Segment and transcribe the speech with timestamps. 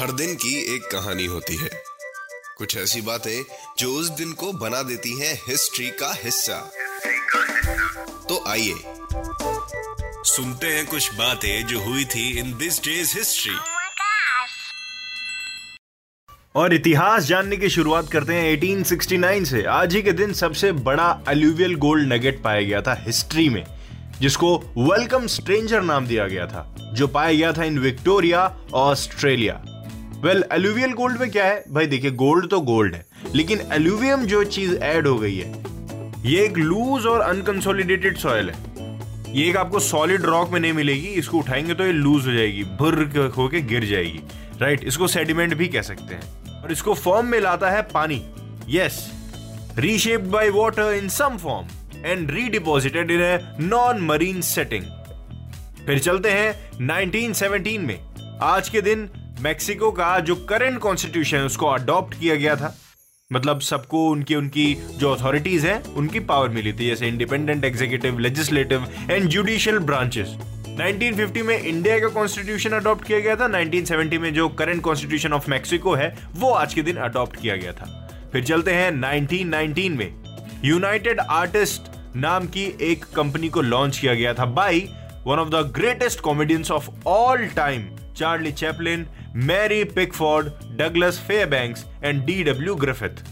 [0.00, 1.70] हर दिन की एक कहानी होती है।
[2.58, 3.44] कुछ ऐसी बातें
[3.78, 6.72] जो उस दिन को बना देती हैं हिस्ट्री का हिस्सा।
[8.28, 8.74] तो आइए
[10.24, 13.56] सुनते हैं कुछ बातें जो हुई थी इन दिस डेज़ हिस्ट्री!
[16.56, 21.20] और इतिहास जानने की शुरुआत करते हैं 1869 से। आज ही के दिन सबसे बड़ा
[21.28, 23.79] अलूवियल गोल्ड नगेट पाया गया था हिस्ट्री में।
[24.20, 28.40] जिसको वेलकम स्ट्रेंजर नाम दिया गया था, जो पाया गया था in Victoria,
[28.74, 29.54] Australia.
[30.24, 31.64] Well alluvial gold में क्या है?
[31.70, 35.52] भाई देखिए गोल्ड तो गोल्ड है, लेकिन अलूवियम जो चीज़ ऐड हो गई है,
[36.26, 38.68] ये एक लूज और अनकंसोलिडेटेड सॉइल है।
[39.34, 42.64] ये एक आपको सॉलिड रॉक में नहीं मिलेगी, इसको उठाएँगे तो ये लूज हो जाएगी
[42.78, 44.20] भुर होके गिर जाएगी।
[44.60, 48.22] राइट इसको सेडिमेंट भी कह सकते हैं। और इसको फॉर्म में लाता है पानी।
[48.68, 49.10] Yes
[49.78, 51.66] reshaped by water in some form
[52.06, 54.84] and redeposited in a non marine setting
[55.86, 58.00] फिर चलते हैं 1917 में।
[58.42, 62.76] आज के दिन मेक्सिको का जो करंट कॉन्स्टिट्यूशन है, उसको अडॉप्ट किया गया था।
[63.32, 68.86] मतलब सबको उनकी उनकी जो अथॉरिटीज हैं, उनकी पावर मिली थी, जैसे independent executive legislative
[69.10, 70.28] and judicial branches
[70.80, 75.50] 1950 में इंडिया का कॉन्स्टिट्यूशन अडॉप्ट किया गया था। 1970 में जो करंट कॉन्स्टिट्यूशन ऑफ़
[75.50, 77.96] मैक्सिको है, वो आज के दिन अडॉप्ट किया गया था।
[78.32, 80.29] फिर चलते हैं 1919 में।
[80.64, 81.82] यूनाइटेड आर्टिस्ट
[82.16, 84.80] नाम की एक कंपनी को लॉन्च किया गया था by
[85.26, 89.06] one of the greatest comedians of all time Charlie Chaplin
[89.46, 90.48] Mary Pickford
[90.78, 93.22] Douglas Fairbanks and D W Griffith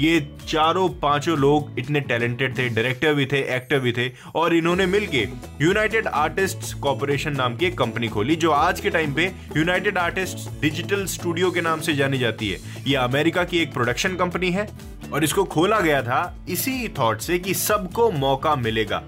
[0.00, 4.86] ये चारों पाँचों लोग इतने टैलेंटेड थे डायरेक्टर भी थे एक्टर भी थे और इन्होंने
[4.86, 5.26] मिलके
[5.62, 9.24] यूनाइटेड आर्टिस्ट्स कॉरपोरेशन नाम की एक कंपनी खोली, जो आज के टाइम पे
[9.56, 14.14] यूनाइटेड आर्टिस्ट्स डिजिटल स्टूडियो के नाम से जानी जाती है। ये अमेरिका की एक प्रोडक्शन
[14.16, 14.68] कंपनी है।
[15.12, 19.02] और इसको खोला गया था इसी थॉट से कि सबको मौका मिलेगा।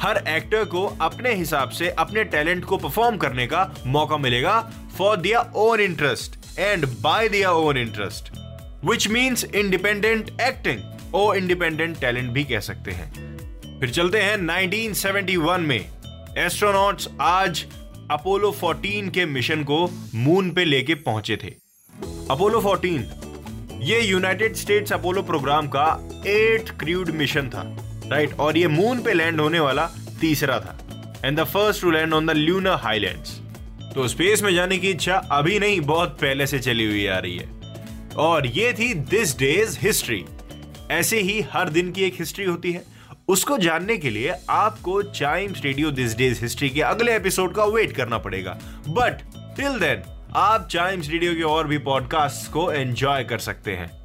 [0.00, 4.60] हर एक्टर को अपने हिसाब से, अपने टैलेंट को परफॉर्म करने का मौका मिलेगा
[4.98, 8.32] for their own interest and by their own interest
[8.84, 15.58] which means independent acting और इंडिपेंडेंट टैलेंट भी कह सकते हैं। फिर चलते हैं 1971
[15.58, 15.80] में।
[16.38, 17.64] एस्ट्रोनॉट्स आज
[18.10, 21.54] अपोलो 14 के मिशन को मून पे लेके पहुँचे थे।
[22.30, 23.02] अपोलो 14
[23.82, 25.84] ये यूनाइटेड स्टेट्स अपोलो प्रोग्राम का
[26.26, 27.62] एट क्रूड मिशन था
[28.10, 29.86] राइट और ये मून पे लैंड होने वाला
[30.20, 30.76] तीसरा था
[31.24, 33.30] and the first to land on the lunar highlands
[33.94, 37.36] तो स्पेस में जाने की इच्छा अभी नहीं, बहुत पहले से चली हुई आ रही
[37.36, 37.48] है।
[38.18, 40.24] और ये थी दिस डेज़ हिस्ट्री
[40.90, 42.84] ऐसे ही हर दिन की एक हिस्ट्री होती है।
[43.28, 47.92] उसको जानने के लिए आपको Chimes radio this day's history के अगले एपिसोड का वेट
[47.92, 48.58] करना पड़ेगा।
[48.88, 49.22] बट
[49.56, 50.02] टिल देन
[50.36, 53.99] आप चाइम्स रेडियो के और भी पॉडकास्ट को एंजॉय कर सकते हैं।